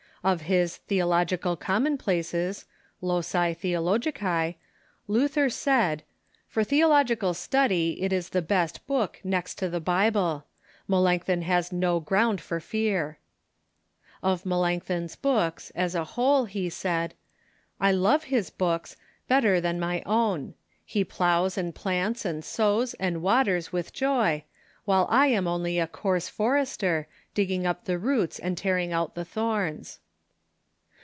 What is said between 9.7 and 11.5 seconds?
Bible. Melanchthon